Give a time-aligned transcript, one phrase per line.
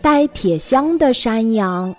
[0.00, 1.94] 带铁箱的山羊。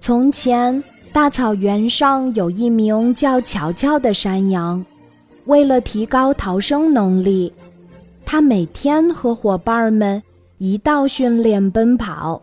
[0.00, 4.84] 从前，大草原上有一名叫乔乔的山羊，
[5.44, 7.52] 为了提高逃生能力，
[8.24, 10.22] 他每天和伙伴们
[10.58, 12.40] 一道训练奔跑。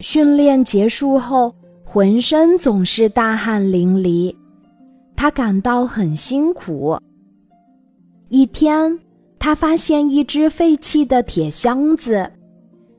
[0.00, 4.34] 训练结束后，浑身总是大汗淋漓，
[5.16, 6.98] 他感到很辛苦。
[8.28, 8.98] 一天，
[9.38, 12.30] 他发现一只废弃的铁箱子，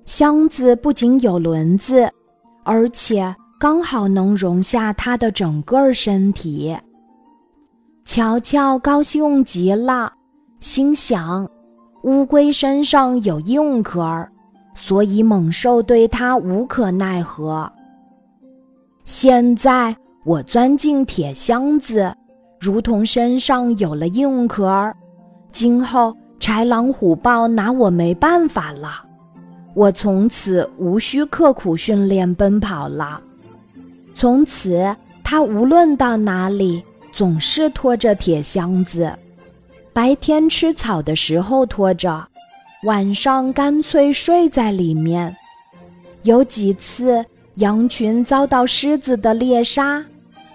[0.05, 2.07] 箱子不仅有轮子，
[2.63, 6.77] 而且刚好能容下它的整个身体。
[8.03, 10.13] 乔乔高兴极了，
[10.59, 11.49] 心想：
[12.03, 14.27] 乌龟身上有硬壳，
[14.75, 17.71] 所以猛兽对它无可奈何。
[19.05, 22.13] 现在我钻进铁箱子，
[22.59, 24.93] 如同身上有了硬壳。
[25.51, 29.03] 今后豺狼虎豹拿我没办法了，
[29.75, 33.21] 我从此无需刻苦训练奔跑了。
[34.15, 36.81] 从此，他无论到哪里，
[37.11, 39.13] 总是拖着铁箱子，
[39.91, 42.25] 白天吃草的时候拖着，
[42.83, 45.35] 晚上干脆睡在里面。
[46.23, 50.03] 有几次，羊群遭到狮子的猎杀，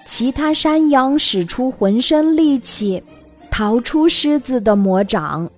[0.06, 3.02] 其他山羊使出浑身力气。
[3.50, 5.50] 逃出狮子的魔掌，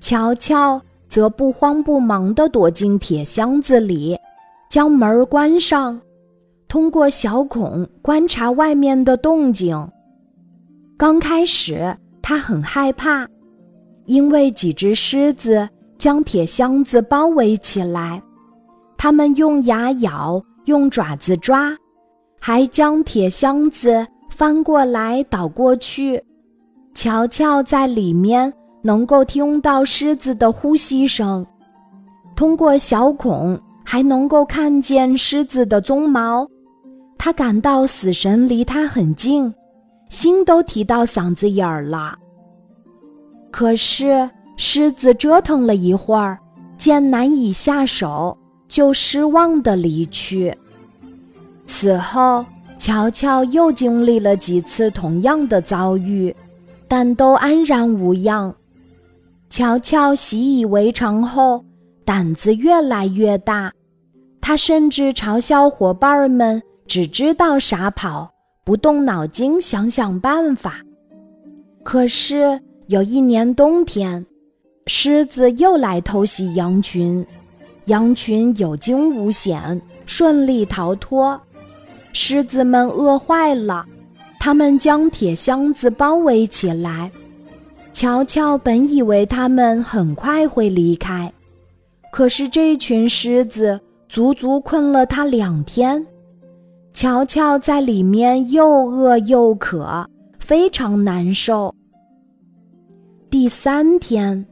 [0.00, 0.80] 乔乔
[1.14, 4.18] 则不慌不忙地躲进铁箱子里，
[4.68, 6.00] 将门关上，
[6.66, 9.88] 通过小孔观察外面的动静。
[10.96, 13.28] 刚开始他很害怕，
[14.06, 18.20] 因为几只狮子将铁箱子包围起来，
[18.96, 21.78] 它们用牙咬，用爪子抓，
[22.40, 26.20] 还将铁箱子翻过来倒过去。
[26.92, 28.52] 乔乔在里面
[28.86, 31.46] 能够听到狮子的呼吸声，
[32.36, 36.46] 通过小孔还能够看见狮子的鬃毛。
[37.16, 39.54] 他感到死神离他很近，
[40.10, 42.14] 心都提到嗓子眼儿了。
[43.50, 44.28] 可是
[44.58, 46.38] 狮子折腾了一会儿，
[46.76, 48.36] 见难以下手，
[48.68, 50.54] 就失望的离去。
[51.64, 52.44] 此后，
[52.76, 56.36] 乔乔又经历了几次同样的遭遇。
[56.86, 58.54] 但都安然无恙。
[59.56, 61.64] 乔乔习以为常后，
[62.04, 63.72] 胆子越来越大。
[64.40, 68.28] 他甚至嘲笑伙伴们只知道傻跑，
[68.64, 70.80] 不动脑筋想想办法。
[71.84, 74.26] 可是有一年冬天，
[74.88, 77.24] 狮子又来偷袭羊群，
[77.84, 81.40] 羊群有惊无险，顺利逃脱。
[82.12, 83.86] 狮子们饿坏了。
[84.40, 87.08] 他们将铁箱子包围起来。
[87.94, 91.32] 乔乔本以为他们很快会离开，
[92.12, 96.04] 可是这群狮子足足困了他两天。
[96.92, 100.04] 乔乔在里面又饿又渴，
[100.40, 101.72] 非常难受。
[103.30, 104.44] 第三天，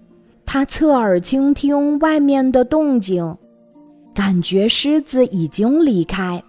[0.46, 3.36] 他侧耳倾听外面的动静，
[4.14, 6.40] 感觉狮子已经离开。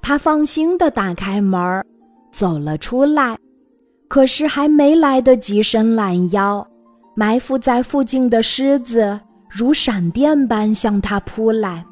[0.00, 1.84] 他放心的打开门。
[2.32, 3.36] 走了出来，
[4.10, 6.66] 可是还没来得及伸懒腰，
[7.14, 11.86] 埋伏在附近的狮子如闪电般向他扑来。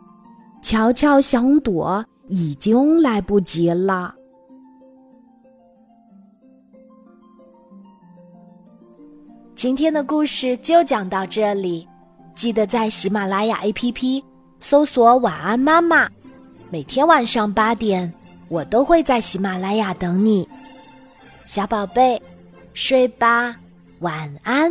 [0.60, 4.12] 乔乔想躲，已经来不及了。
[9.54, 11.86] 今天的故事就讲到这里，
[12.34, 14.20] 记得在喜马拉雅 APP
[14.58, 16.08] 搜索“晚安妈妈”，
[16.68, 18.12] 每天晚上八点。
[18.48, 20.48] 我都会在喜马拉雅等你，
[21.48, 22.20] 小宝贝，
[22.74, 23.56] 睡吧，
[24.00, 24.70] 晚安。